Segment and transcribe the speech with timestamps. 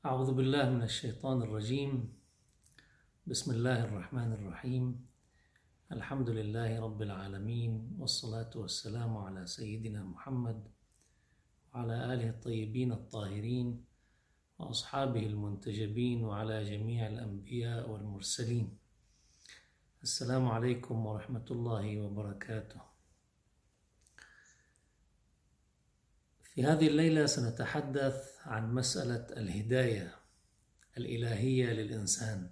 [0.00, 2.08] أعوذ بالله من الشيطان الرجيم.
[3.26, 5.06] بسم الله الرحمن الرحيم.
[5.92, 10.68] الحمد لله رب العالمين والصلاة والسلام على سيدنا محمد
[11.74, 13.84] وعلى آله الطيبين الطاهرين
[14.58, 18.78] وأصحابه المنتجبين وعلى جميع الأنبياء والمرسلين.
[20.02, 22.80] السلام عليكم ورحمة الله وبركاته.
[26.42, 30.14] في هذه الليلة سنتحدث عن مسألة الهداية
[30.96, 32.50] الإلهية للإنسان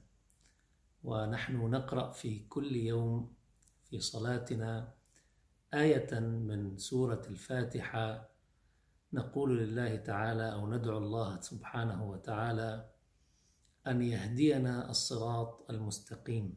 [1.04, 3.34] ونحن نقرأ في كل يوم
[3.90, 4.92] في صلاتنا
[5.74, 8.28] آية من سورة الفاتحة
[9.12, 12.90] نقول لله تعالى أو ندعو الله سبحانه وتعالى
[13.86, 16.56] أن يهدينا الصراط المستقيم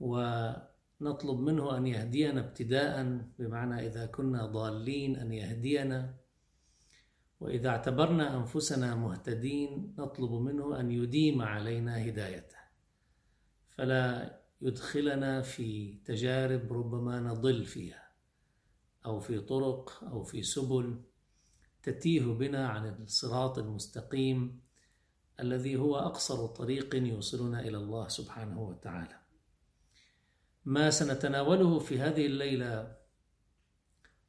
[0.00, 6.14] ونطلب منه أن يهدينا ابتداء بمعنى إذا كنا ضالين أن يهدينا
[7.40, 12.56] وإذا اعتبرنا أنفسنا مهتدين نطلب منه أن يديم علينا هدايته.
[13.70, 18.10] فلا يدخلنا في تجارب ربما نضل فيها
[19.06, 21.02] أو في طرق أو في سبل
[21.82, 24.60] تتيه بنا عن الصراط المستقيم
[25.40, 29.20] الذي هو أقصر طريق يوصلنا إلى الله سبحانه وتعالى.
[30.64, 32.96] ما سنتناوله في هذه الليلة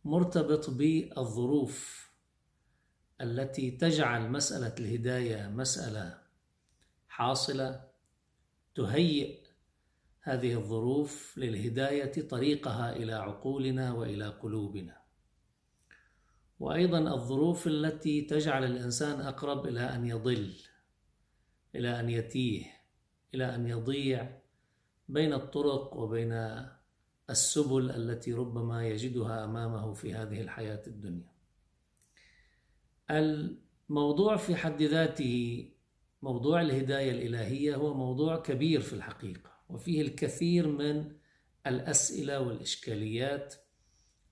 [0.05, 2.06] مرتبط بالظروف
[3.21, 6.17] التي تجعل مسألة الهداية مسألة
[7.07, 7.87] حاصلة
[8.75, 9.47] تهيئ
[10.21, 14.97] هذه الظروف للهداية طريقها إلى عقولنا وإلى قلوبنا.
[16.59, 20.55] وأيضا الظروف التي تجعل الإنسان أقرب إلى أن يضل
[21.75, 22.65] إلى أن يتيه
[23.33, 24.39] إلى أن يضيع
[25.09, 26.33] بين الطرق وبين
[27.29, 31.36] السبل التي ربما يجدها أمامه في هذه الحياة الدنيا.
[33.11, 35.65] الموضوع في حد ذاته
[36.21, 41.11] موضوع الهداية الإلهية هو موضوع كبير في الحقيقة وفيه الكثير من
[41.67, 43.55] الأسئلة والإشكاليات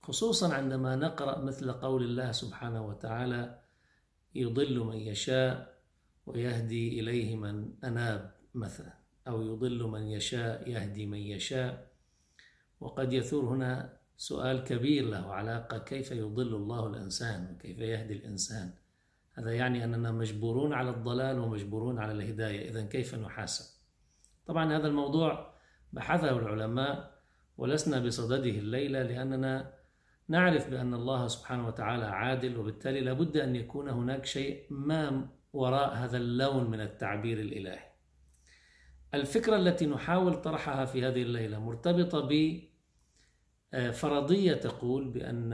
[0.02, 3.60] خصوصا عندما نقرأ مثل قول الله سبحانه وتعالى
[4.34, 5.76] يضل من يشاء
[6.26, 8.92] ويهدي إليه من أناب مثلا
[9.28, 11.92] أو يضل من يشاء يهدي من يشاء
[12.80, 18.70] وقد يثور هنا سؤال كبير له علاقة كيف يضل الله الإنسان وكيف يهدي الإنسان.
[19.34, 23.76] هذا يعني أننا مجبورون على الضلال ومجبورون على الهداية إذا كيف نحاسب؟
[24.46, 25.54] طبعا هذا الموضوع
[25.92, 27.16] بحثه العلماء
[27.58, 29.72] ولسنا بصدده الليلة لأننا
[30.28, 36.16] نعرف بأن الله سبحانه وتعالى عادل وبالتالي لابد أن يكون هناك شيء ما وراء هذا
[36.16, 37.86] اللون من التعبير الإلهي.
[39.14, 42.20] الفكرة التي نحاول طرحها في هذه الليلة مرتبطة
[43.76, 45.52] بفرضية تقول بأن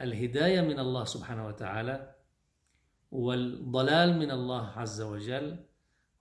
[0.00, 2.14] الهداية من الله سبحانه وتعالى
[3.10, 5.64] والضلال من الله عز وجل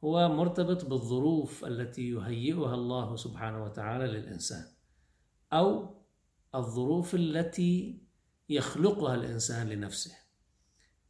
[0.03, 4.65] هو مرتبط بالظروف التي يهيئها الله سبحانه وتعالى للإنسان
[5.53, 5.95] أو
[6.55, 8.01] الظروف التي
[8.49, 10.15] يخلقها الإنسان لنفسه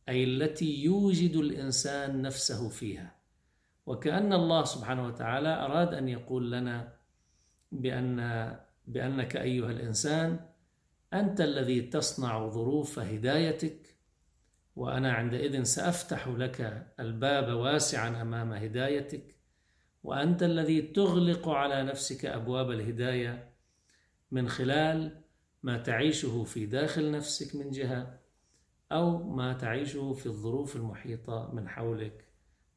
[0.09, 3.15] أي التي يوجد الإنسان نفسه فيها.
[3.85, 6.93] وكأن الله سبحانه وتعالى أراد أن يقول لنا
[7.71, 8.19] بأن
[8.87, 10.39] بأنك أيها الإنسان
[11.13, 13.95] أنت الذي تصنع ظروف هدايتك
[14.75, 19.35] وأنا عندئذ سأفتح لك الباب واسعا أمام هدايتك
[20.03, 23.53] وأنت الذي تغلق على نفسك أبواب الهداية
[24.31, 25.21] من خلال
[25.63, 28.19] ما تعيشه في داخل نفسك من جهة
[28.91, 32.27] أو ما تعيشه في الظروف المحيطة من حولك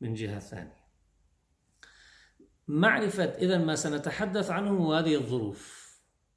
[0.01, 0.89] من جهة ثانية.
[2.69, 5.88] معرفة إذا ما سنتحدث عنه هذه الظروف.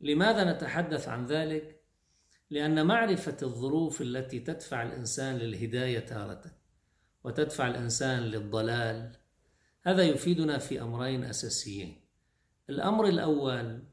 [0.02, 1.82] لماذا نتحدث عن ذلك؟
[2.50, 6.42] لأن معرفة الظروف التي تدفع الإنسان للهداية تارة
[7.24, 9.12] وتدفع الإنسان للضلال
[9.84, 12.02] هذا يفيدنا في أمرين أساسيين
[12.70, 13.84] الأمر الأول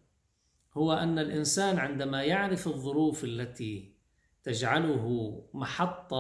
[0.75, 3.95] هو أن الإنسان عندما يعرف الظروف التي
[4.43, 6.15] تجعله محط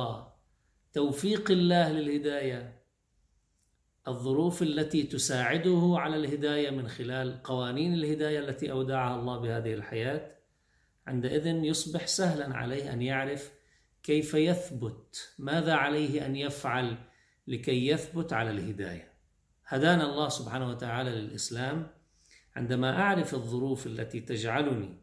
[0.92, 2.77] توفيق الله للهداية
[4.08, 10.38] الظروف التي تساعده على الهداية من خلال قوانين الهداية التي أودعها الله بهذه الحياة
[11.06, 13.52] عندئذ يصبح سهلا عليه أن يعرف
[14.02, 16.96] كيف يثبت ماذا عليه أن يفعل
[17.46, 19.12] لكي يثبت على الهداية.
[19.66, 21.86] هدانا الله سبحانه وتعالى للإسلام.
[22.56, 25.02] عندما أعرف الظروف التي تجعلني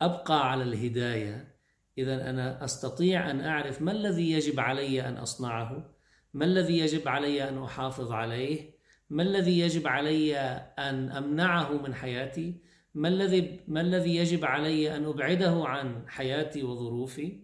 [0.00, 1.54] أبقى على الهداية
[1.98, 5.91] إذا أنا أستطيع أن أعرف ما الذي يجب علي أن أصنعه.
[6.34, 8.70] ما الذي يجب علي أن أحافظ عليه؟
[9.10, 10.36] ما الذي يجب علي
[10.78, 12.54] أن أمنعه من حياتي؟
[12.94, 17.40] ما الذي ما الذي يجب علي أن أبعده عن حياتي وظروفي؟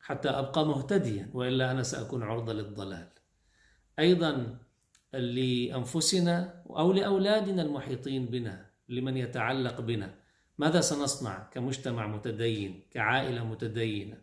[0.00, 3.08] حتى أبقى مهتديا وإلا أنا سأكون عرضة للضلال.
[3.98, 4.58] أيضا
[5.12, 10.14] لأنفسنا أو لأولادنا المحيطين بنا لمن يتعلق بنا.
[10.58, 14.18] ماذا سنصنع كمجتمع متدين كعائلة متدينة؟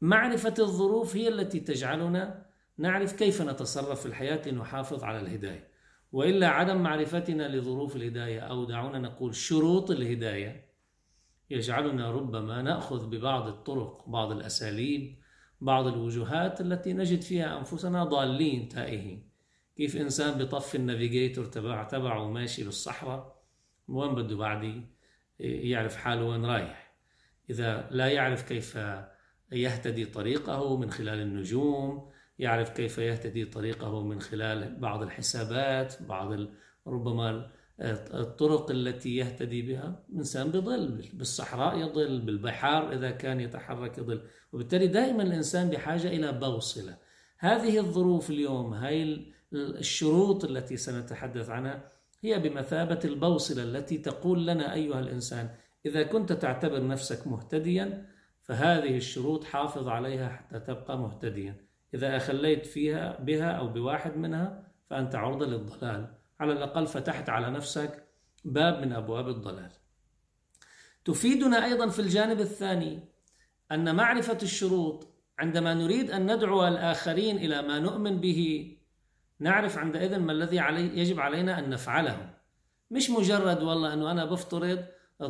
[0.00, 2.47] معرفة الظروف هي التي تجعلنا
[2.78, 5.68] نعرف كيف نتصرف في الحياة لنحافظ على الهداية.
[6.12, 10.68] وإلا عدم معرفتنا لظروف الهداية أو دعونا نقول شروط الهداية
[11.50, 15.18] يجعلنا ربما نأخذ ببعض الطرق بعض الأساليب
[15.60, 19.28] بعض الوجهات التي نجد فيها أنفسنا ضالين تائهين.
[19.76, 23.42] كيف إنسان بطفي النافيجيتور تبع تبعه وماشي بالصحراء
[23.88, 24.82] وين بده بعدي
[25.38, 26.94] يعرف حاله وين رايح؟
[27.50, 28.78] إذا لا يعرف كيف
[29.52, 36.38] يهتدي طريقه من خلال النجوم يعرف كيف يهتدي طريقه من خلال بعض الحسابات بعض
[36.86, 37.50] ربما
[38.14, 40.04] الطرق التي يهتدي بها.
[40.14, 46.96] إنسان بضل بالصحراء يضل بالبحار إذا كان يتحرك يضل وبالتالي دائما الإنسان بحاجة إلى بوصلة.
[47.38, 51.88] هذه الظروف اليوم هاي الشروط التي سنتحدث عنها
[52.20, 55.50] هي بمثابة البوصلة التي تقول لنا أيها الإنسان
[55.86, 58.06] إذا كنت تعتبر نفسك مهتديا
[58.42, 61.67] فهذه الشروط حافظ عليها حتى تبقى مهتديا.
[61.94, 66.14] إذا أخليت فيها بها أو بواحد منها فأنت عرضة للضلال.
[66.40, 68.08] على الأقل فتحت على نفسك
[68.44, 69.70] باب من أبواب الضلال.
[71.04, 73.00] تفيدنا أيضا في الجانب الثاني
[73.72, 75.08] أن معرفة الشروط
[75.38, 78.72] عندما نريد أن ندعو الآخرين إلى ما نؤمن به
[79.40, 82.34] نعرف عندئذ ما الذي علي يجب علينا أن نفعله.
[82.90, 84.84] مش مجرد والله أنه أنا بفترض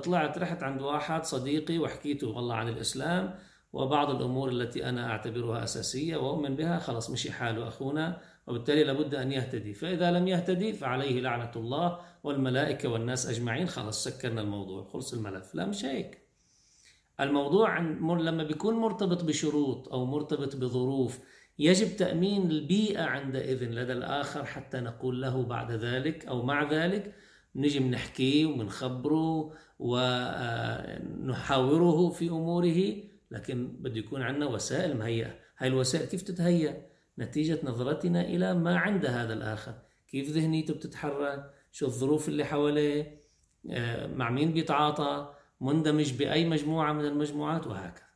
[0.05, 3.39] طلعت رحت عند واحد صديقي وحكيته والله عن الإسلام
[3.73, 9.33] وبعض الأمور التي أنا أعتبرها أساسية وأؤمن بها خلاص مشي حاله أخونا وبالتالي لابد أن
[9.33, 9.75] يهتدي.
[9.75, 15.55] فإذا لم يهتدي فعليه لعنة الله والملائكة والناس أجمعين خلاص سكرنا الموضوع خلص الملف.
[15.55, 16.29] لا مش هيك.
[17.21, 21.19] الموضوع لما بيكون مرتبط بشروط أو مرتبط بظروف
[21.59, 27.15] يجب تأمين البيئة عندئذ لدى الآخر حتى نقول له بعد ذلك أو مع ذلك.
[27.57, 29.53] نجي بنحكيه وبنخبره
[31.19, 33.08] ونحاوره في أموره.
[33.31, 35.35] لكن بده يكون عندنا وسائل مهيئة.
[35.59, 36.87] هاي الوسائل كيف تتهيأ؟
[37.19, 39.75] نتيجة نظرتنا إلى ما عند هذا الآخر.
[40.09, 43.21] كيف ذهنيته بتتحرك؟ شو الظروف اللي حواليه
[43.71, 48.09] آه، مع مين بيتعاطى؟ مندمج بأي مجموعة من المجموعات؟ وهكذا.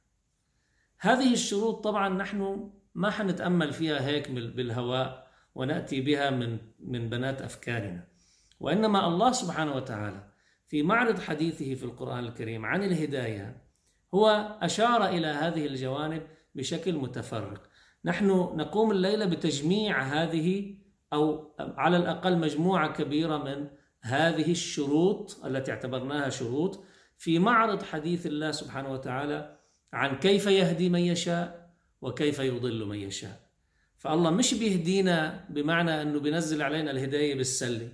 [0.98, 8.08] هذه الشروط طبعا نحن ما حنتأمل فيها هيك بالهواء ونأتي بها من من بنات أفكارنا.
[8.60, 10.32] وإنما الله سبحانه وتعالى
[10.68, 13.61] في معرض حديثه في القرآن الكريم عن الهداية
[14.14, 16.22] هو أشار إلى هذه الجوانب
[16.54, 17.62] بشكل متفرق.
[18.04, 18.26] نحن
[18.56, 20.74] نقوم الليلة بتجميع هذه
[21.12, 23.68] أو على الأقل مجموعة كبيرة من
[24.00, 26.84] هذه الشروط التي اعتبرناها شروط
[27.16, 29.58] في معرض حديث الله سبحانه وتعالى
[29.92, 31.70] عن كيف يهدي من يشاء
[32.02, 33.40] وكيف يضل من يشاء.
[33.98, 37.88] فالله مش بيهدينا بمعنى أنه بينزل علينا الهداية بالسلة.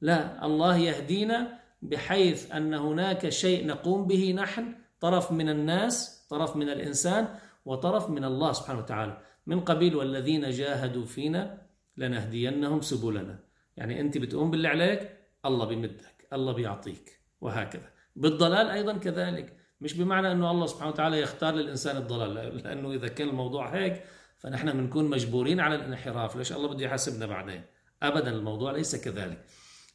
[0.00, 6.68] لا الله يهدينا بحيث أن هناك شيء نقوم به نحن طرف من الناس طرف من
[6.68, 7.28] الإنسان
[7.64, 9.18] وطرف من الله سبحانه وتعالى.
[9.46, 11.62] من قبيل والذين جاهدوا فينا
[11.96, 13.38] لنهدينهم سبلنا.
[13.76, 15.10] يعني أنت بتقوم باللي عليك
[15.44, 17.90] الله بيمدك الله بيعطيك وهكذا.
[18.16, 19.56] بالضلال أيضا كذلك.
[19.80, 24.04] مش بمعنى أنه الله سبحانه وتعالى يختار للإنسان الضلال لأنه إذا كان الموضوع هيك
[24.38, 26.36] فنحن بنكون مجبورين على الانحراف.
[26.36, 27.62] ليش الله بده يحاسبنا بعدين؟
[28.02, 29.44] أبدا الموضوع ليس كذلك.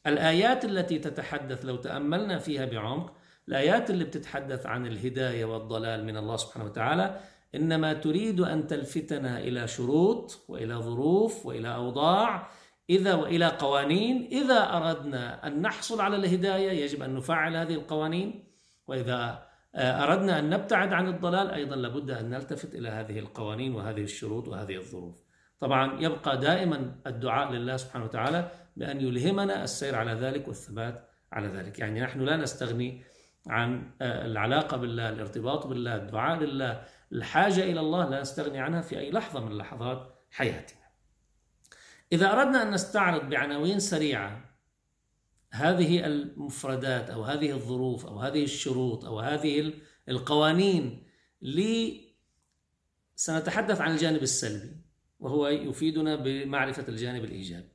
[0.06, 3.12] الآيات التي تتحدث لو تأملنا فيها بعمق
[3.48, 7.20] الآيات اللي بتتحدث عن الهداية والضلال من الله سبحانه وتعالى
[7.54, 12.48] إنما تريد أن تلفتنا إلى شروط وإلى ظروف وإلى أوضاع
[12.90, 18.44] إذا وإلى قوانين إذا أردنا أن نحصل على الهداية يجب أن نفعل هذه القوانين
[18.86, 24.48] وإذا أردنا أن نبتعد عن الضلال أيضا لابد أن نلتفت إلى هذه القوانين وهذه الشروط
[24.48, 25.24] وهذه الظروف.
[25.60, 31.78] طبعا يبقى دائما الدعاء لله سبحانه وتعالى بأن يلهمنا السير على ذلك والثبات على ذلك،
[31.78, 33.02] يعني نحن لا نستغني
[33.46, 39.10] عن العلاقة بالله، الارتباط بالله، الدعاء لله، الحاجة إلى الله لا نستغني عنها في أي
[39.10, 40.82] لحظة من لحظات حياتنا
[42.12, 44.52] إذا أردنا أن نستعرض بعناوين سريعة
[45.50, 49.72] هذه المفردات أو هذه الظروف أو هذه الشروط أو هذه
[50.08, 51.06] القوانين
[51.42, 52.00] لي
[53.16, 54.76] سنتحدث عن الجانب السلبي
[55.20, 57.68] وهو يفيدنا بمعرفة الجانب الإيجابي.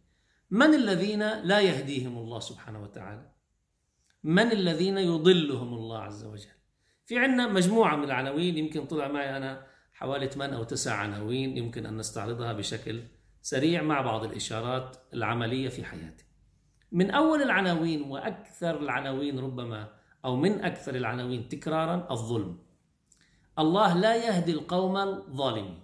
[0.49, 3.31] من الذين لا يهديهم الله سبحانه وتعالى؟
[4.27, 6.49] من الذين يضلهم الله عز وجل؟
[7.05, 11.85] في عندنا مجموعة من العناوين يمكن طلع معي أنا حوالي 8 أو 9 عناوين يمكن
[11.85, 13.03] أن نستعرضها بشكل
[13.41, 16.25] سريع مع بعض الإشارات العملية في حياتي.
[16.91, 19.89] من أول العناوين وأكثر العناوين ربما
[20.25, 22.59] أو من أكثر العناوين تكرارا الظلم.
[23.59, 25.79] الله لا يهدي القوم الظالمين.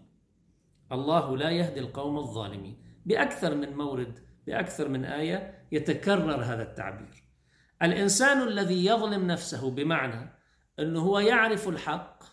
[0.91, 2.77] الله لا يهدي القوم الظالمين.
[3.05, 7.22] بأكثر من مورد بأكثر من آية يتكرر هذا التعبير.
[7.83, 10.29] الإنسان الذي يظلم نفسه بمعنى
[10.79, 12.23] أنه هو يعرف الحق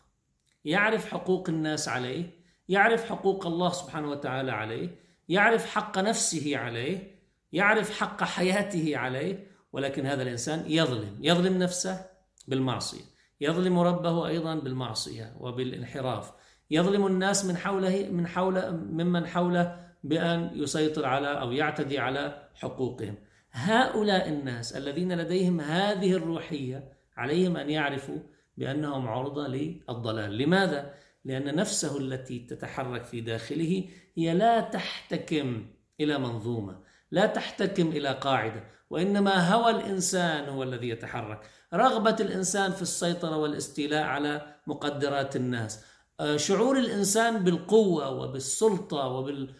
[0.64, 4.88] يعرف حقوق الناس عليه يعرف حقوق الله سبحانه وتعالى عليه
[5.28, 7.21] يعرف حق نفسه عليه
[7.52, 12.07] يعرف حق حياته عليه ولكن هذا الإنسان يظلم يظلم نفسه
[12.49, 13.04] بالمعصية
[13.40, 16.33] يظلم ربه أيضا بالمعصية وبالانحراف
[16.71, 23.14] يظلم الناس من حوله من حول ممن حوله بأن يسيطر على أو يعتدي على حقوقهم.
[23.52, 28.19] هؤلاء الناس الذين لديهم هذه الروحية عليهم أن يعرفوا
[28.57, 30.38] بأنهم عرضة للضلال.
[30.38, 33.85] لماذا؟ لأن نفسه التي تتحرك في داخله
[34.16, 35.66] هي لا تحتكم
[36.00, 41.40] إلى منظومة لا تحتكم إلى قاعدة وإنما هوى الإنسان هو الذي يتحرك.
[41.75, 45.85] رغبة الإنسان في السيطرة والاستيلاء على مقدرات الناس.
[46.21, 49.54] آه، شعور الإنسان بالقوة وبالسلطة وبال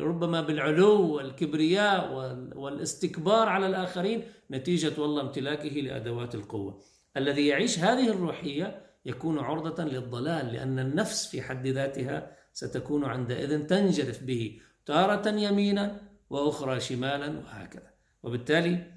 [0.00, 2.12] ربما بالعلو والكبرياء
[2.56, 6.82] والاستكبار على الآخرين نتيجة والله امتلاكه لأدوات القوة.
[7.16, 14.22] الذي يعيش هذه الروحية يكون عرضة للضلال لأن النفس في حد ذاتها ستكون عندئذ تنجرف
[14.22, 16.00] به تارة يمينا
[16.30, 17.90] وأخرى شمالا وهكذا.
[18.22, 18.92] وبالتالي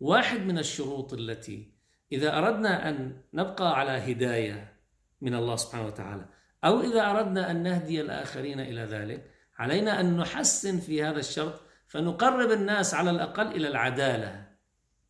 [0.00, 1.72] واحد من الشروط التي
[2.12, 4.72] إذا أردنا أن نبقى على هداية
[5.20, 6.24] من الله سبحانه وتعالى
[6.64, 12.50] أو إذا أردنا أن نهدي الآخرين إلى ذلك علينا أن نحسن في هذا الشرط فنقرب
[12.50, 14.48] الناس على الأقل إلى العدالة.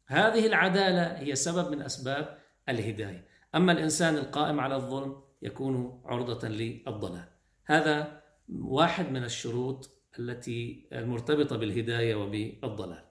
[0.07, 2.39] هذه العدالة هي سبب من أسباب
[2.69, 3.29] الهداية.
[3.55, 7.29] أما الإنسان القائم على الظلم يكون عرضة للضلال.
[7.65, 13.05] هذا واحد من الشروط التي المرتبطة بالهداية وبالضلال.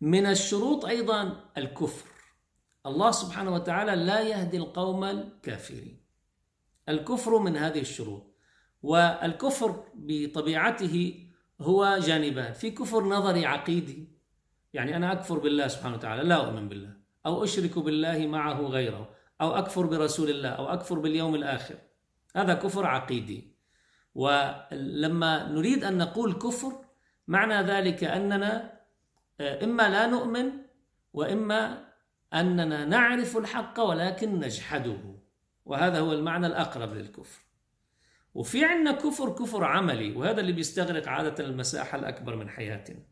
[0.00, 2.08] من الشروط أيضا الكفر.
[2.86, 6.06] الله سبحانه وتعالى لا يهدي القوم الكافرين.
[6.88, 8.31] الكفر من هذه الشروط.
[8.82, 11.26] والكفر بطبيعته
[11.60, 12.52] هو جانبان.
[12.52, 14.08] في كفر نظري عقيدي
[14.74, 16.96] يعني أنا أكفر بالله سبحانه وتعالى لا أؤمن بالله.
[17.26, 19.10] أو أشرك بالله معه غيره.
[19.40, 20.48] أو أكفر برسول الله.
[20.48, 21.74] أو أكفر باليوم الآخر.
[22.36, 23.52] هذا كفر عقيدي.
[24.14, 26.72] ولما نريد أن نقول كفر
[27.28, 28.82] معنى ذلك أننا
[29.40, 30.52] آه، إما لا نؤمن
[31.12, 31.84] وإما
[32.34, 34.98] أننا نعرف الحق ولكن نجحده.
[35.64, 37.51] وهذا هو المعنى الأقرب للكفر.
[38.34, 43.02] وفي عندنا كفر كفر عملي وهذا اللي بيستغرق عادة المساحة الأكبر من حياتنا.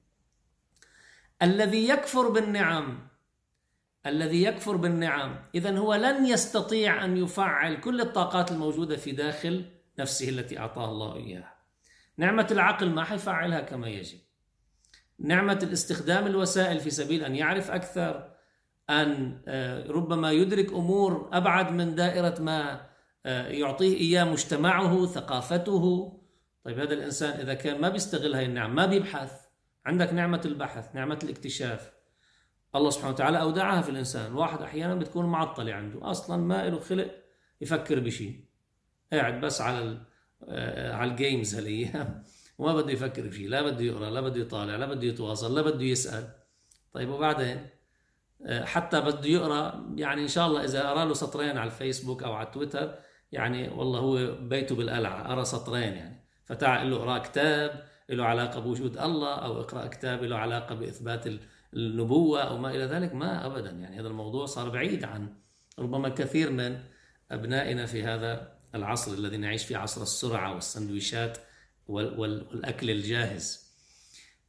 [1.42, 3.08] الذي يكفر بالنعم
[4.06, 9.64] الذي يكفر بالنعم إذا هو لن يستطيع أن يفعل كل الطاقات الموجودة في داخل
[9.98, 11.54] نفسه التي أعطاها الله إياها.
[12.16, 14.18] نعمة العقل ما حيفعلها كما يجب.
[15.18, 18.30] نعمة الاستخدام الوسائل في سبيل أن يعرف أكثر
[18.90, 22.89] أن آه، ربما يدرك أمور أبعد من دائرة ما
[23.24, 26.16] يعطيه إياه مجتمعه ثقافته.
[26.64, 29.32] طيب هذا الإنسان إذا كان ما بيستغل هاي النعم ما بيبحث.
[29.86, 31.92] عندك نعمة البحث نعمة الاكتشاف.
[32.74, 34.26] الله سبحانه وتعالى أودعها في الإنسان.
[34.26, 36.10] الواحد أحيانا بتكون معطلة عنده.
[36.10, 37.10] أصلا ما له خلق
[37.60, 38.44] يفكر بشيء
[39.12, 40.00] قاعد بس على
[40.48, 42.24] آه، على الجيمز هالأيام.
[42.58, 45.84] وما بده يفكر بشيء لا بده يقرأ لا بده يطالع لا بده يتواصل لا بده
[45.84, 46.28] يسأل.
[46.92, 47.66] طيب وبعدين؟
[48.46, 52.32] آه، حتى بده يقرأ يعني إن شاء الله إذا قرأ له سطرين على الفيسبوك أو
[52.32, 52.98] على تويتر
[53.32, 56.24] يعني والله هو بيته بالقلعة قرأ سطرين يعني.
[56.44, 61.26] فتعال له اقرأ كتاب له علاقة بوجود الله أو إقرأ كتاب له علاقة بإثبات
[61.74, 64.00] النبوة أو ما إلى ذلك ما أبدا يعني.
[64.00, 65.34] هذا الموضوع صار بعيد عن
[65.78, 66.78] ربما كثير من
[67.30, 71.38] أبنائنا في هذا العصر الذي نعيش فيه عصر السرعة والسندويشات
[71.88, 73.70] والأكل الجاهز.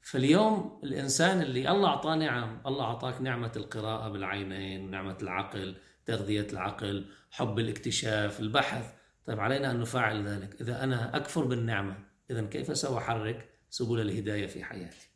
[0.02, 7.06] فاليوم الإنسان اللي الله أعطاه نعم الله أعطاك نعمة القراءة بالعينين نعمة العقل تغذية العقل
[7.32, 8.94] حب الاكتشاف البحث.
[9.26, 10.62] طيب علينا أن نفعل ذلك.
[10.62, 11.98] إذا أنا أكفر بالنعمة
[12.32, 15.10] إذا كيف سأحرك سبل الهداية في حياتي؟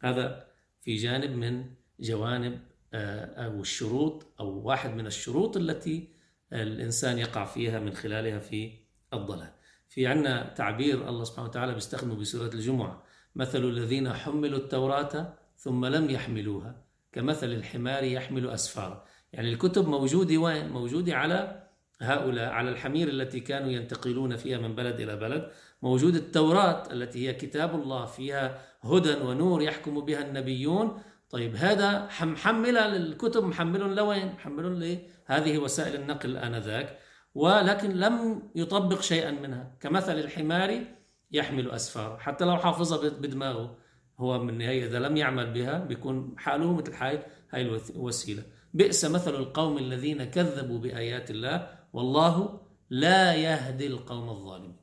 [0.00, 0.46] هذا
[0.80, 1.64] في جانب من
[2.00, 2.60] جوانب
[2.94, 6.08] آه، أو الشروط أو واحد من الشروط التي
[6.52, 8.78] الإنسان يقع فيها من خلالها في
[9.12, 9.52] الضلال.
[9.88, 13.02] في عنا تعبير الله سبحانه وتعالى بيستخدمه بسورة الجمعة.
[13.34, 20.68] مثل الذين حملوا التوراة ثم لم يحملوها كمثل الحمار يحمل أسفارا يعني الكتب موجودة وين؟
[20.68, 21.62] موجودة على
[22.00, 25.50] هؤلاء على الحمير التي كانوا ينتقلون فيها من بلد إلى بلد.
[25.82, 31.00] موجود التوراة التي هي كتاب الله فيها هدى ونور يحكم بها النبيون.
[31.30, 34.80] طيب هذا محملة للكتب محمل لوين؟ محمل
[35.28, 36.98] لهذه وسائل النقل آنذاك.
[37.34, 39.76] ولكن لم يطبق شيئا منها.
[39.80, 40.84] كمثل الحمار
[41.30, 43.76] يحمل أسفار حتى لو حافظها بدماغه
[44.18, 48.42] هو من النهاية إذا لم يعمل بها بيكون حاله مثل حال هاي الوسيلة
[48.74, 52.60] بئس مثل القوم الذين كذبوا بآيات الله والله
[52.90, 54.76] لا يهدي القوم الظالمين.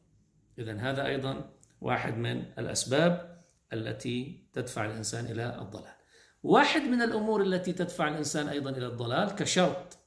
[0.60, 1.50] إذا هذا أيضا
[1.82, 3.42] واحد من الأسباب
[3.74, 5.96] التي تدفع الإنسان إلى الضلال.
[6.44, 9.98] واحد من الأمور التي تدفع الإنسان أيضا إلى الضلال كشرط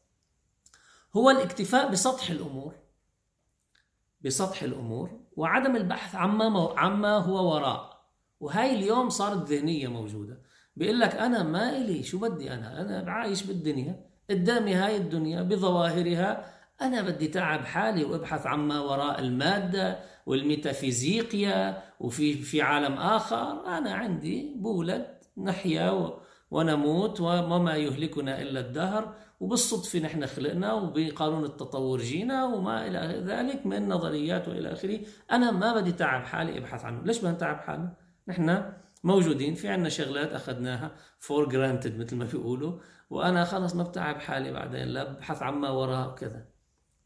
[1.17, 2.75] هو الاكتفاء بسطح الأمور
[4.25, 7.99] بسطح الأمور وعدم البحث عما, عما هو وراء.
[8.41, 10.43] وهاي اليوم صارت ذهنية موجودة.
[10.79, 16.45] بيقول لك أنا ما إلي شو بدي أنا؟ أنا عايش بالدنيا قدامي هاي الدنيا بظواهرها
[16.83, 23.67] أنا بدي تعب حالي وأبحث عما وراء المادة والميتافيزيقيا وفي في عالم آخر.
[23.79, 25.07] أنا عندي بولد
[25.39, 26.13] بحيا
[26.51, 29.15] ونموت وما يهلكنا إلا الدهر.
[29.41, 35.01] وبالصدفة نحن خلقنا وبقانون التطور جينا وما إلى ذلك من نظريات وإلى آخره.
[35.33, 37.03] أنا ما بدي تعب حالي أبحث عنه.
[37.05, 37.93] ليش بدنا نتعب حالنا؟
[38.29, 38.73] نحن
[39.05, 39.55] موجودين.
[39.55, 42.79] في عنا شغلات أخذناها for granted مثل ما بيقولوا
[43.11, 46.47] وأنا خلص ما بتعب حالي بعدين لا ببحث عما وراء وكذا.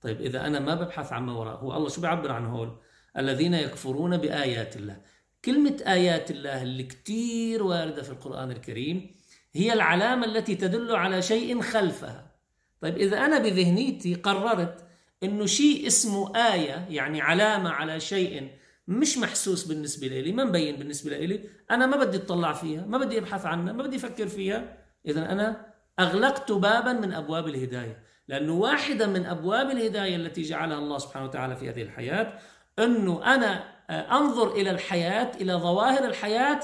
[0.01, 2.79] طيب إذا أنا ما ببحث عما وراء هو الله شو بيعبر عن هول؟
[3.19, 5.01] الذين يكفرون بآيات الله.
[5.45, 9.17] كلمة آيات الله اللي كتير واردة في القرآن الكريم
[9.53, 12.33] هي العلامة التي تدل على شيء خلفها.
[12.81, 14.87] طيب إذا أنا بذهنيتي قررت
[15.23, 18.51] أنه شيء اسمه آية يعني علامة على شيء
[18.89, 23.19] مش محسوس بالنسبة لي ما مبين بالنسبة لي أنا ما بدي أطلع فيها ما بدي
[23.19, 24.79] أبحث عنها ما بدي أفكر فيها.
[25.07, 25.67] إذا أنا
[26.01, 31.57] أغلقت بابا من أبواب الهداية لأنه واحدة من أبواب الهداية التي جعلها الله سبحانه وتعالى
[31.57, 32.39] في هذه الحياة
[32.79, 36.61] أنه أنا أنظر إلى الحياة إلى ظواهر الحياة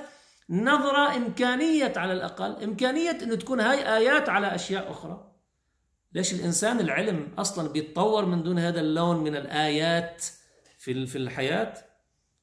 [0.51, 5.33] نظرة إمكانية على الأقل إمكانية أنه تكون هاي آيات على أشياء أخرى.
[6.13, 10.25] ليش الإنسان العلم أصلا بيتطور من دون هذا اللون من الآيات
[10.79, 11.75] في في الحياة؟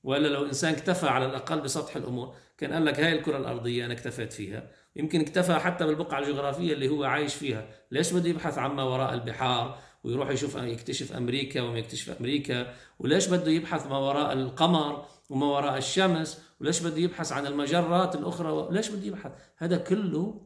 [0.05, 3.93] ولا لو إنسان اكتفى على الأقل بسطح الأمور كان قال لك هاي الكرة الأرضية أنا
[3.93, 4.71] اكتفيت فيها.
[4.95, 7.67] يمكن اكتفى حتى بالبقعة الجغرافية اللي هو عايش فيها.
[7.91, 13.51] ليش بده يبحث عما وراء البحار ويروح يشوف يكتشف أمريكا وما يكتشف أمريكا؟ وليش بده
[13.51, 19.07] يبحث ما وراء القمر وما وراء الشمس؟ وليش بده يبحث عن المجرات الأخرى؟ ليش بده
[19.07, 20.41] يبحث؟ هذا كله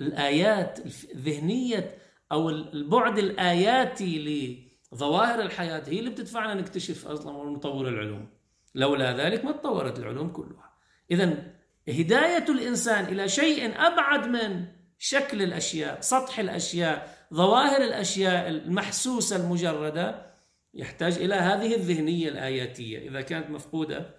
[0.00, 0.78] الآيات
[1.16, 1.98] ذهنية
[2.32, 8.36] أو البعد الآياتي لظواهر الحياة هي اللي بتدفعنا نكتشف أصلا ونطور العلوم.
[8.76, 10.72] لولا ذلك ما تطورت العلوم كلها.
[11.10, 11.36] إذا
[11.88, 14.64] هداية الإنسان إلى شيء أبعد من
[14.98, 20.26] شكل الأشياء سطح الأشياء ظواهر الأشياء المحسوسة المجردة
[20.74, 23.08] يحتاج إلى هذه الذهنية الآياتية.
[23.08, 24.14] إذا كانت مفقودة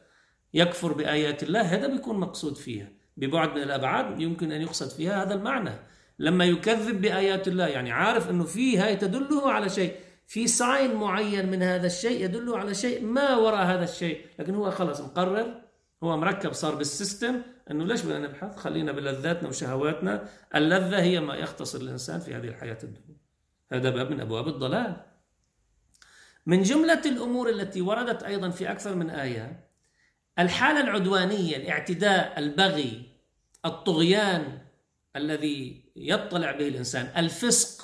[0.54, 2.90] يكفر بآيات الله هذا بيكون مقصود فيها.
[3.18, 5.74] ببعد من الأبعاد يمكن أن يقصد فيها هذا المعنى.
[6.20, 9.96] لما يكذب بآيات الله يعني عارف أنه في هاي تدله على شيء
[10.28, 14.26] في sign معين من هذا الشيء يدل على شيء ما وراء هذا الشيء.
[14.40, 15.62] لكن هو خلص مقرر
[16.04, 20.30] هو مركب صار بال system إنه ليش بدنا نبحث؟ خلينا بلذاتنا وشهواتنا.
[20.56, 23.18] اللذة هي ما يختصر الإنسان في هذه الحياة الدنيا.
[23.72, 24.96] هذا باب من أبواب الضلال.
[26.46, 29.68] من جملة الأمور التي وردت أيضا في أكثر من آية
[30.40, 33.04] الحالة العدوانية الاعتداء البغي
[33.66, 34.60] الطغيان
[35.16, 37.77] الذي يطلع به الإنسان الفسق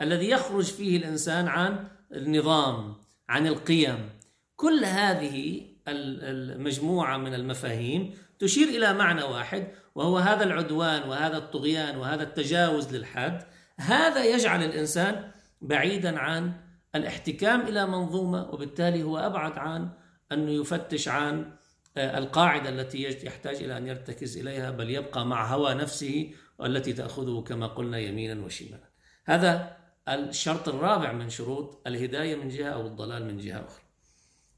[0.00, 2.94] الذي يخرج فيه الإنسان عن النظام
[3.28, 4.10] عن القيم.
[4.56, 12.22] كل هذه المجموعة من المفاهيم تشير إلى معنى واحد وهو هذا العدوان وهذا الطغيان وهذا
[12.22, 13.42] التجاوز للحد.
[13.80, 16.52] هذا يجعل الإنسان بعيدا عن
[16.94, 19.88] الاحتكام إلى منظومة وبالتالي هو أبعد عن
[20.32, 21.52] أنه يفتش عن
[21.96, 27.40] آه، القاعدة التي يحتاج إلى أن يرتكز إليها بل يبقى مع هوى نفسه والتي تأخذه
[27.40, 28.90] كما قلنا يمينا وشمالا.
[29.24, 29.76] هذا
[30.10, 33.82] الشرط الرابع من شروط الهداية من جهة أو الضلال من جهة أخرى.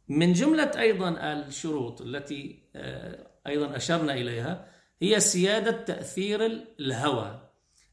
[0.09, 4.67] من جملة أيضا الشروط التي آه، أيضا أشرنا إليها
[5.03, 6.47] هي سيادة تأثير
[6.81, 7.49] الهوى.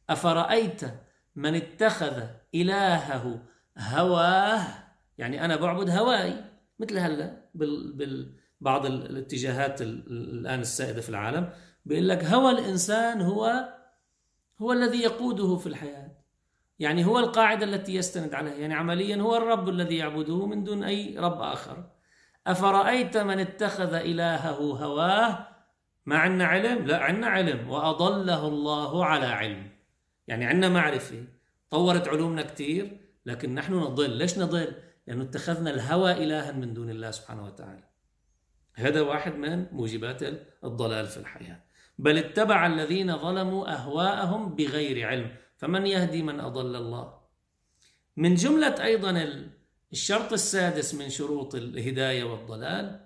[0.10, 0.82] أفرأيت
[1.36, 2.24] من اتخذ
[2.56, 3.44] إلهه
[3.78, 4.68] هواه؟
[5.18, 6.44] يعني أنا بعبد هواي
[6.80, 11.50] مثل هلا بال بعض الاتجاهات الآن السائدة في العالم
[11.86, 13.70] بيقول لك هوى الإنسان هو
[14.62, 16.19] هو الذي يقوده في الحياة.
[16.80, 21.16] يعني هو القاعدة التي يستند عليها يعني عمليا هو الرب الذي يعبده من دون أي
[21.18, 21.84] رب آخر.
[22.48, 25.48] أفرأيت من اتخذ إلهه هواه؟
[26.06, 27.70] ما عندنا علم؟ لا عندنا علم.
[27.70, 29.70] وأضله الله على علم.
[30.28, 31.24] يعني عندنا معرفة.
[31.70, 34.10] طورت علومنا كثير لكن نحن نضل.
[34.10, 34.74] ليش نضل؟
[35.08, 37.84] لأنه اتخذنا الهوى إلها من دون الله سبحانه وتعالى.
[38.74, 40.24] هذا واحد من موجبات
[40.64, 41.64] الضلال في الحياة.
[41.98, 45.36] بل اتبع الذين ظلموا أهواءهم بغير علم.
[45.60, 47.14] فمن يهدي من أضل الله.
[48.18, 49.44] من جملة أيضا
[49.92, 53.06] الشرط السادس من شروط الهداية والضلال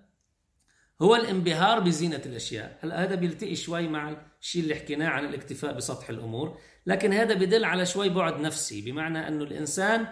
[1.01, 2.79] هو الانبهار بزينة الأشياء.
[2.83, 7.85] هذا بيلتقي شوي مع الشيء اللي حكيناه عن الاكتفاء بسطح الأمور؟ لكن هذا بدل على
[7.85, 10.07] شوي بعد نفسي بمعنى أنه الإنسان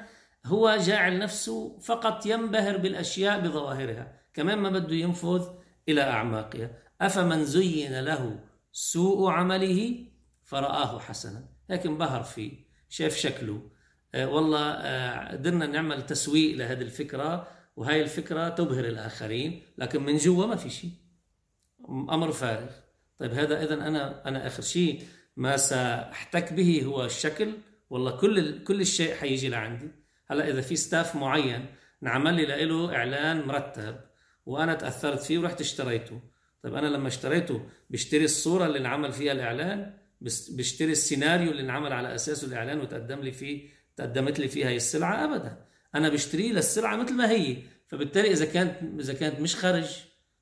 [0.46, 5.48] هو جاعل نفسه فقط ينبهر بالأشياء بظواهرها كمان ما بده ينفذ
[5.90, 6.72] إلى أعماقها.
[7.02, 8.40] أفمن زين له
[8.72, 10.06] سوء عمله
[10.44, 11.51] فرآه حسنا.
[11.72, 12.52] هيك انبهر فيه
[12.90, 13.70] شاف شكله.
[14.16, 20.46] آه والله آه قدرنا نعمل تسويق لهذه الفكرة وهي الفكرة تبهر الآخرين لكن من جوا
[20.46, 20.92] ما في شيء.
[21.90, 22.70] أمر فارغ.
[23.20, 25.04] طيب هذا إذا أنا أنا آخر شيء
[25.38, 27.54] ما سأحتك به هو الشكل
[27.90, 29.92] والله كل كل الشيء حيجي لعندي.
[30.28, 31.66] هلا إذا في ستاف معين
[32.04, 34.00] انعمل لي له إعلان مرتب
[34.46, 36.22] وأنا تأثرت فيه ورحت اشتريته.
[36.64, 40.01] طيب أنا لما اشتريته بشتري الصورة اللي انعمل فيها الإعلان
[40.52, 45.26] بشتري السيناريو اللي انعمل على أساسه الإعلان وتقدم لي فيه تقدمت لي فيه هي السلعة
[45.26, 45.66] أبدا.
[45.96, 47.58] أنا بشتريه للسلعة مثل ما هي.
[47.88, 49.98] فبالتالي إذا كانت إذا كانت مش خرج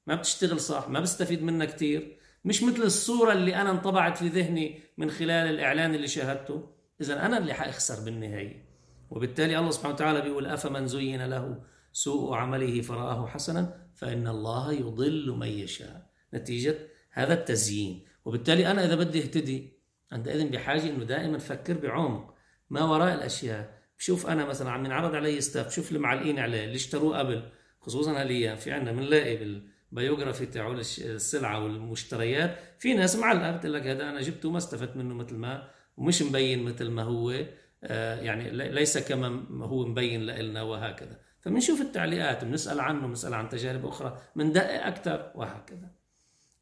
[0.08, 4.80] ما بتشتغل صح ما بستفيد منها كتير مش مثل الصورة اللي أنا انطبعت في ذهني
[4.98, 6.70] من خلال الإعلان اللي شاهدته
[7.02, 8.70] إذا أنا اللي حأخسر بالنهاية.
[9.10, 11.62] وبالتالي الله سبحانه وتعالى بيقول أفمن زين له
[11.94, 16.10] سوء عمله فرآه حسنا فإن الله يضل من يشاء.
[16.34, 16.78] نتيجة
[17.12, 18.06] هذا التزيين.
[18.30, 19.74] وبالتالي أنا إذا بدي أهتدي
[20.12, 22.34] عندئذ بحاجة أنه دائما فكر بعمق
[22.70, 23.80] ما وراء الأشياء.
[23.98, 27.44] بشوف أنا مثلا عم ينعرض علي stuff بشوف اللي معلقين عليه اللي اشتروه قبل
[27.80, 32.58] خصوصا هالأيام في عندنا بنلاقي بال biography تاعو السلعة والمشتريات.
[32.80, 36.63] في ناس معلقة بتقول لك هذا أنا جبته ما استفدت منه مثل ما ومش مبين
[36.63, 37.46] مثل ما هو
[37.84, 41.20] آه، يعني ليس كما هو مبين لنا وهكذا.
[41.42, 45.92] فبنشوف التعليقات بنسأل عنه بنسأل عن تجارب أخرى بندقق أكثر وهكذا.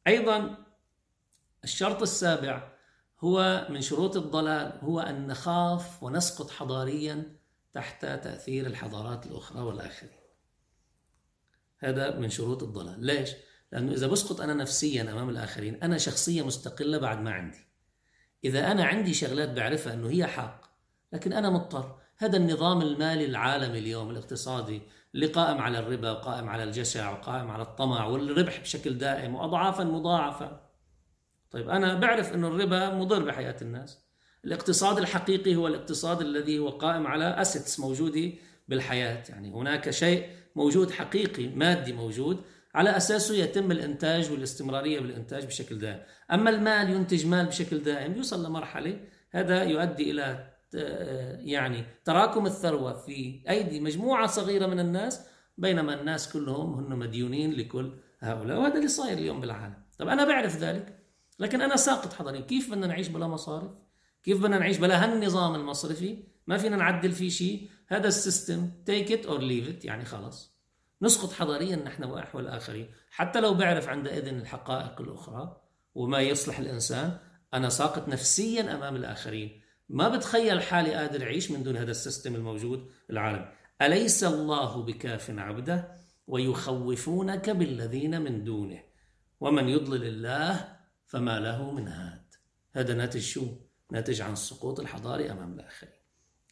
[0.07, 0.66] أيضا
[1.67, 2.71] الشرط السابع
[3.19, 7.35] هو من شروط الضلال هو أن نخاف ونسقط حضاريا
[7.73, 10.19] تحت تأثير الحضارات الأخرى والآخرين.
[11.79, 13.05] هذا من شروط الضلال.
[13.05, 13.29] ليش؟
[13.71, 17.67] لأنه إذا بسقط أنا نفسيا أمام الآخرين أنا شخصية مستقلة بعد ما عندي.
[18.43, 20.61] إذا أنا عندي شغلات بعرفها أنه هي حق
[21.13, 21.99] لكن أنا مضطر.
[22.17, 24.81] هذا النظام المالي العالمي اليوم الاقتصادي
[25.15, 30.66] اللي قائم على الربا وقائم على الجشع وقائم على الطمع والربح بشكل دائم وأضعافا مضاعفة
[31.51, 34.07] طيب أنا بعرف أنه الربا مضر بحياة الناس.
[34.45, 38.31] الاقتصاد الحقيقي هو الاقتصاد الذي هو قائم على أسيتس موجودة
[38.67, 39.23] بالحياة.
[39.29, 42.41] يعني هناك شيء موجود حقيقي مادي موجود
[42.75, 45.99] على أساسه يتم الإنتاج والاستمرارية بالإنتاج بشكل دائم.
[46.31, 48.99] أما المال ينتج مال بشكل دائم يوصل لمرحلة
[49.31, 50.53] هذا يؤدي إلى
[51.43, 57.93] يعني تراكم الثروة في أيدي مجموعة صغيرة من الناس بينما الناس كلهم هن مديونين لكل
[58.19, 59.73] هؤلاء وهذا اللي صاير اليوم بالعالم.
[59.99, 60.96] طب أنا بعرف ذلك.
[61.39, 62.41] لكن أنا ساقط حضاريا.
[62.41, 63.71] كيف بدنا نعيش بلا مصارف؟
[64.23, 67.69] كيف بدنا نعيش بلا هالنظام المصرفي؟ ما فينا نعدل فيه شيء.
[67.87, 70.57] هذا ال system take it or leave it يعني خلص
[71.01, 75.61] نسقط حضاريا نحن وأحوال الآخرين حتى لو بعرف عندئذ الحقائق الأخرى
[75.95, 77.17] وما يصلح الإنسان
[77.53, 79.61] أنا ساقط نفسيا أمام الآخرين.
[79.89, 83.49] ما بتخيل حالي قادر أعيش من دون هذا السيستم الموجود العالم.
[83.81, 85.91] أليس الله بكاف عبده
[86.27, 88.79] ويخوفونك بالذين من دونه؟
[89.39, 90.76] ومن يضلل الله
[91.07, 92.33] فما له من هاد.
[92.73, 93.47] هذا ناتج شو؟
[93.91, 95.93] ناتج عن السقوط الحضاري أمام الآخرين.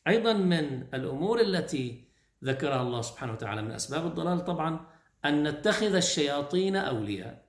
[0.08, 2.08] أيضا من الأمور التي
[2.44, 4.88] ذكرها الله سبحانه وتعالى من أسباب الضلال طبعا
[5.26, 7.46] أن نتخذ الشياطين أولياء.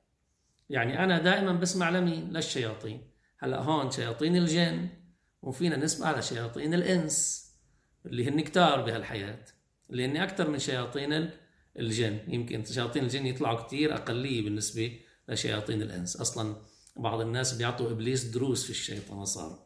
[0.71, 3.11] يعني أنا دائما بسمع لمين؟ للشياطين.
[3.39, 4.89] هلأ هون شياطين الجن
[5.43, 7.47] وفينا نسمع على شياطين الإنس
[8.07, 9.45] اللي هن كتار بهالحياة
[9.91, 11.31] اللي هن أكثر من شياطين
[11.79, 12.19] الجن.
[12.29, 16.17] يمكن شياطين الجن يطلعوا كتير أقلية بالنسبة لشياطين الإنس.
[16.17, 16.57] أصلا
[16.97, 19.59] بعض الناس بيعطوا إبليس دروس في الشيطان صار.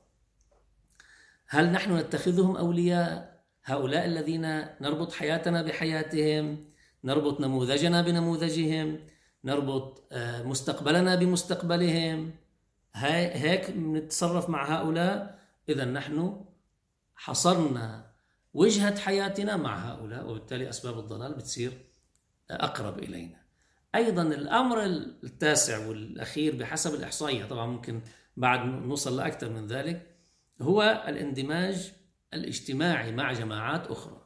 [1.47, 4.43] هل نحن نتخذهم أولياء؟ هؤلاء الذين
[4.81, 6.71] نربط حياتنا بحياتهم
[7.05, 8.99] نربط نموذجنا بنموذجهم
[9.45, 12.33] نربط آه، مستقبلنا بمستقبلهم.
[12.95, 15.39] هيك نتصرف مع هؤلاء؟
[15.69, 16.45] إذا نحن
[17.15, 18.11] حصرنا
[18.55, 21.73] وجهة حياتنا مع هؤلاء وبالتالي أسباب الضلال بتصير
[22.51, 23.41] أقرب إلينا.
[23.95, 28.01] أيضا الأمر التاسع والأخير بحسب الإحصائية طبعا ممكن
[28.37, 30.07] بعد نوصل لأكثر من ذلك
[30.63, 31.93] هو الاندماج
[32.35, 34.21] الاجتماعي مع جماعات أخرى.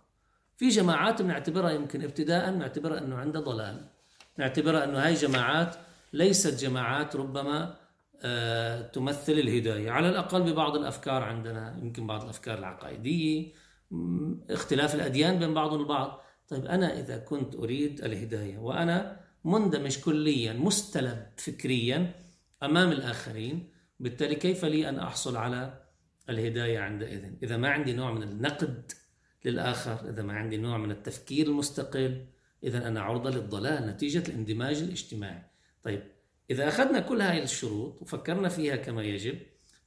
[0.56, 3.88] في جماعات بنعتبرها يمكن ابتداء نعتبرها أنه عندها ضلال.
[4.38, 5.76] نعتبرها أنه هاي جماعات
[6.12, 7.76] ليست جماعات ربما
[8.22, 9.90] آه، تمثل الهداية.
[9.90, 13.52] على الأقل ببعض الأفكار عندنا يمكن بعض الأفكار العقائدية
[14.50, 16.20] اختلاف الأديان بين بعض البعض.
[16.48, 22.12] طيب أنا إذا كنت أريد الهداية وأنا مندمج كليا مستلب فكريا
[22.62, 23.68] أمام الآخرين.
[24.00, 25.80] بالتالي كيف لي أن أحصل على
[26.30, 28.92] الهداية عندئذ؟ إذا ما عندي نوع من النقد
[29.44, 32.26] للآخر إذا ما عندي نوع من التفكير المستقل
[32.64, 35.42] إذا أنا عرضة للضلال نتيجة الاندماج الاجتماعي.
[35.82, 36.02] طيب
[36.50, 39.38] إذا أخذنا كل هاي الشروط وفكرنا فيها كما يجب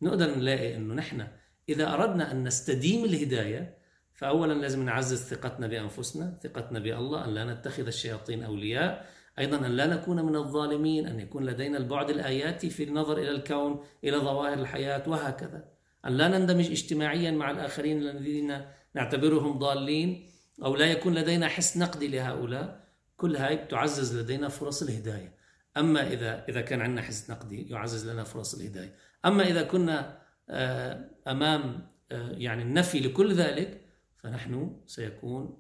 [0.02, 1.28] نقدر نلاقي أنه نحن
[1.70, 3.78] إذا أردنا أن نستديم الهداية
[4.14, 9.17] فأولا لازم نعزز ثقتنا بأنفسنا ثقتنا بالله أن لا نتخذ الشياطين أولياء.
[9.40, 13.84] أيضا أن لا نكون من الظالمين أن يكون لدينا البعد الآياتي في النظر إلى الكون
[14.04, 15.66] إلى ظواهر الحياة وهكذا.
[16.06, 18.62] أن لا نندمج اجتماعيا مع الآخرين الذين
[18.96, 20.30] نعتبرهم ضالين
[20.64, 22.88] أو لا يكون لدينا حس نقدي لهؤلاء.
[23.18, 25.38] كل هاي تعزز لدينا فرص الهداية.
[25.78, 28.96] أما إذا إذا كان عندنا حس نقدي يعزز لنا فرص الهداية.
[29.26, 30.18] أما إذا كنا
[30.50, 33.82] آه، أمام آه، يعني النفي لكل ذلك
[34.18, 35.60] فنحن سيكون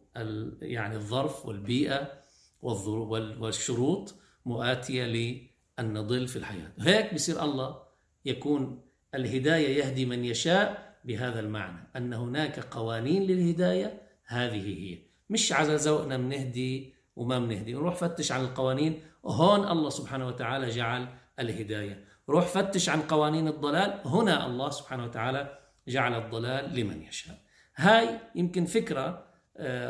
[0.61, 2.11] يعني الظرف والبيئة
[2.61, 4.15] والشروط
[4.45, 6.71] مؤاتية لأن نضل في الحياة.
[6.79, 7.81] هيك بصير الله
[8.25, 8.81] يكون
[9.15, 14.99] الهداية يهدي من يشاء بهذا المعنى أن هناك قوانين للهداية هذه هي.
[15.29, 17.73] مش على ذوقنا بنهدي وما بنهدي.
[17.73, 19.01] نروح فتش عن القوانين.
[19.25, 21.07] هون الله سبحانه وتعالى جعل
[21.39, 22.05] الهداية.
[22.29, 24.01] روح فتش عن قوانين الضلال.
[24.05, 27.39] هنا الله سبحانه وتعالى جعل الضلال لمن يشاء.
[27.75, 29.26] هاي يمكن فكرة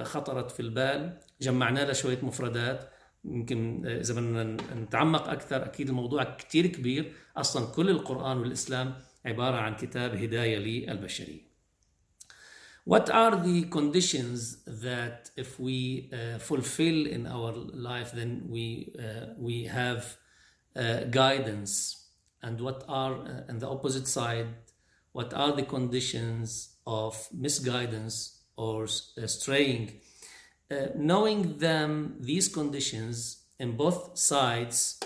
[0.03, 2.89] خطرت في البال جمعنا لها شوية مفردات
[3.27, 4.43] يمكن آه، إذا بدنا
[4.75, 11.47] نتعمق أكثر أكيد الموضوع كتير كبير أصلا كل القرآن والإسلام عبارة عن كتاب هداية للبشرية
[12.85, 19.33] What are the conditions that if we uh, fulfill in our life, then we, uh,
[19.37, 20.15] we have
[20.73, 22.05] uh, guidance?
[22.41, 24.47] And what are, uh, on the opposite side,
[25.11, 30.01] what are the conditions of misguidance or uh, straying?
[30.69, 34.99] Uh, knowing them, these conditions in both sides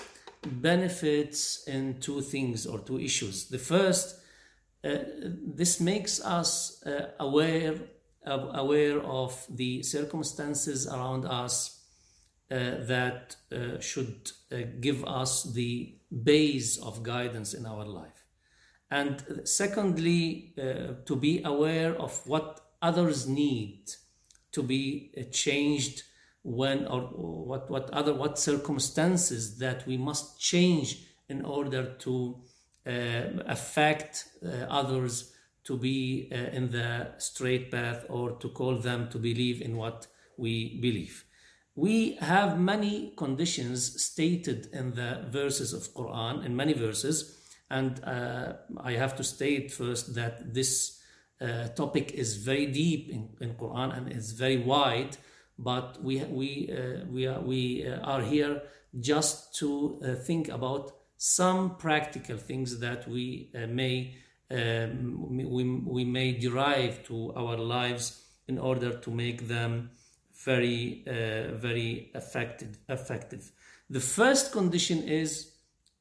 [0.44, 3.48] benefits in two things or two issues.
[3.50, 4.22] The first
[4.84, 4.98] uh,
[5.56, 7.76] this makes us uh, aware
[8.26, 11.84] of, aware of the circumstances around us
[12.50, 14.32] uh, that uh, should
[14.80, 18.26] give us the base of guidance in our life.
[18.90, 23.92] And secondly, to be aware of what others need
[24.52, 26.04] to be changed
[26.44, 32.38] when or what, what other what circumstances that we must change in order to
[32.86, 32.92] uh,
[33.46, 39.20] affect uh, others to be uh, in the straight path or to call them to
[39.20, 41.24] believe in what we believe.
[41.76, 47.38] We have many conditions stated in the verses of Quran, in many verses,
[47.70, 51.01] and uh, I have to state first that this
[51.42, 55.18] uh, topic is very deep in, in Quran and is very wide,
[55.58, 58.62] but we we uh, we are we are here
[59.00, 64.16] just to think about some practical things that we uh, may
[64.50, 69.92] um, we, we may derive to our lives in order to make them
[70.46, 73.52] very uh, very effective effective.
[73.90, 75.52] The first condition is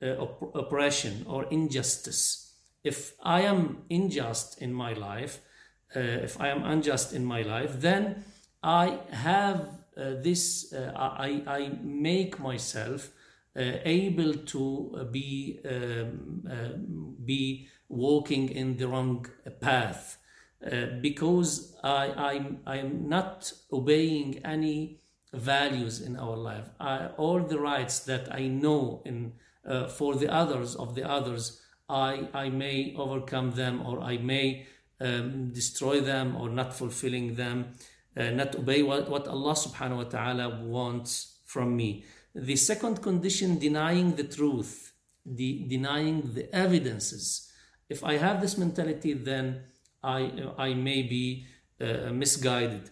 [0.03, 2.50] uh, op- oppression or injustice
[2.85, 5.41] if i am unjust in my life
[5.97, 8.25] uh, if i am unjust in my life then
[8.63, 13.11] i have uh, this uh, I, I make myself
[13.57, 16.79] uh, able to uh, be um, uh,
[17.25, 19.27] be walking in the wrong
[19.61, 20.19] path
[21.01, 25.01] because I, I'm I'm not obeying any
[25.33, 26.71] values in our life.
[26.79, 29.33] I, all the rights that I know in
[29.89, 34.67] for the others of the others, I I may overcome them or I may
[35.01, 37.75] um, destroy them or not fulfilling them,
[38.17, 42.05] uh, not obey what, what Allah Subhanahu wa Taala wants from me.
[42.35, 44.93] The second condition, denying the truth,
[45.27, 47.51] the, denying the evidences.
[47.89, 49.63] If I have this mentality, then
[50.03, 51.47] I, I may be
[51.81, 52.91] uh, misguided.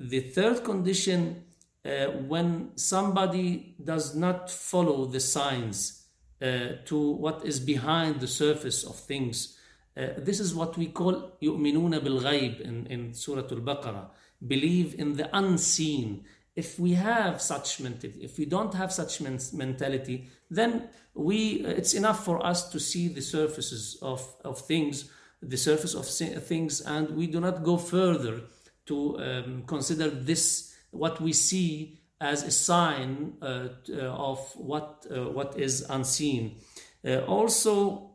[0.00, 1.44] The third condition,
[1.84, 6.07] uh, when somebody does not follow the signs uh,
[6.41, 9.57] to what is behind the surface of things,
[9.95, 14.07] uh, this is what we call يؤمنون بالغيب in, in Surah Al-Baqarah.
[14.45, 20.29] Believe in the unseen if we have such mentality, if we don't have such mentality,
[20.49, 25.09] then we it's enough for us to see the surfaces of, of things,
[25.41, 28.41] the surface of things, and we do not go further
[28.85, 33.68] to um, consider this what we see as a sign uh,
[34.00, 36.60] of what, uh, what is unseen.
[37.06, 38.10] Uh, also,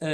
[0.00, 0.08] um,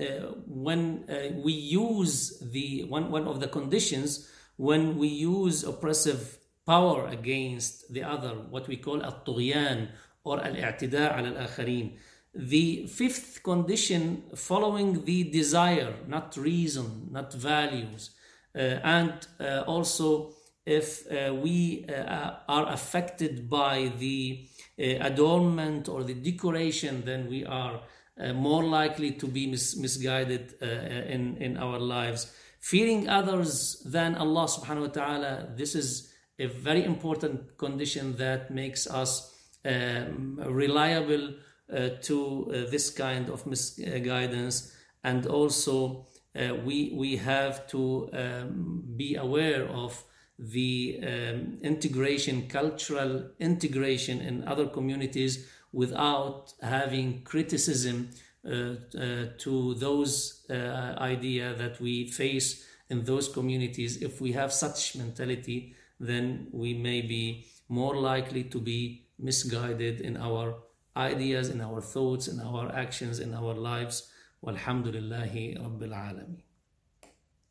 [0.00, 0.04] uh,
[0.46, 7.08] when uh, we use the one, one of the conditions, when we use oppressive power
[7.08, 9.88] against the other, what we call al-tughyan
[10.24, 11.96] or al-i'tida al-akharin.
[12.32, 18.10] The fifth condition following the desire, not reason, not values,
[18.54, 19.26] uh, and
[19.66, 20.34] also
[20.66, 24.46] if uh, we uh, are affected by the
[24.78, 27.80] uh, adornment or the decoration, then we are
[28.20, 32.32] uh, more likely to be mis- misguided in, in our lives.
[32.60, 38.86] Fearing others than Allah subhanahu wa ta'ala, this is a very important condition that makes
[38.86, 41.34] us um, reliable
[41.72, 48.82] uh, to uh, this kind of misguidance and also uh, we we have to um,
[48.96, 50.02] be aware of
[50.40, 58.08] the um, integration, cultural integration in other communities without having criticism
[58.44, 58.50] uh,
[58.98, 64.00] uh, to those uh, idea that we face in those communities.
[64.02, 70.16] If we have such mentality, then we may be more likely to be misguided in
[70.16, 70.56] our
[70.96, 74.10] ideas, in our thoughts, in our actions, in our lives.
[74.44, 76.49] Walhamdulillahi Rabbil Alameen.